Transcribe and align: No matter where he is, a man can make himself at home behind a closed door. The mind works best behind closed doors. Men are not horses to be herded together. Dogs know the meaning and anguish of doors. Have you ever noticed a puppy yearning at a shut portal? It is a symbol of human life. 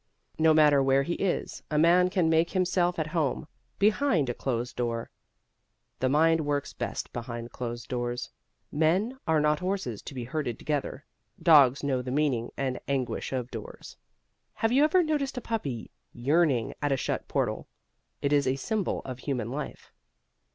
No 0.39 0.51
matter 0.55 0.81
where 0.81 1.03
he 1.03 1.13
is, 1.13 1.61
a 1.69 1.77
man 1.77 2.09
can 2.09 2.27
make 2.27 2.49
himself 2.53 2.97
at 2.97 3.05
home 3.09 3.47
behind 3.77 4.29
a 4.29 4.33
closed 4.33 4.75
door. 4.75 5.11
The 5.99 6.09
mind 6.09 6.41
works 6.41 6.73
best 6.73 7.13
behind 7.13 7.51
closed 7.51 7.87
doors. 7.87 8.31
Men 8.71 9.19
are 9.27 9.39
not 9.39 9.59
horses 9.59 10.01
to 10.01 10.15
be 10.15 10.23
herded 10.23 10.57
together. 10.57 11.05
Dogs 11.39 11.83
know 11.83 12.01
the 12.01 12.09
meaning 12.09 12.49
and 12.57 12.79
anguish 12.87 13.31
of 13.31 13.51
doors. 13.51 13.95
Have 14.55 14.71
you 14.71 14.83
ever 14.83 15.03
noticed 15.03 15.37
a 15.37 15.41
puppy 15.41 15.91
yearning 16.13 16.73
at 16.81 16.91
a 16.91 16.97
shut 16.97 17.27
portal? 17.27 17.67
It 18.23 18.33
is 18.33 18.47
a 18.47 18.55
symbol 18.55 19.01
of 19.05 19.19
human 19.19 19.51
life. 19.51 19.93